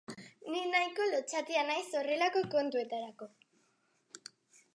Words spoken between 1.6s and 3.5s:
naiz horrelako kontuetarako.